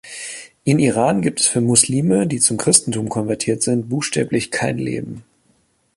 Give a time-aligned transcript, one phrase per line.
[0.63, 5.23] In Iran gibt es für Muslime, die zum Christentum konvertiert sind, buchstäblich kein Leben.